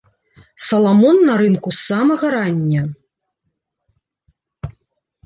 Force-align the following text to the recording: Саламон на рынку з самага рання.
Саламон 0.67 1.17
на 1.27 1.33
рынку 1.41 1.69
з 1.79 1.83
самага 1.89 2.25
рання. 2.37 2.81